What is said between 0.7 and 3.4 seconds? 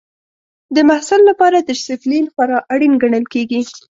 د محصل لپاره ډسپلین خورا اړین ګڼل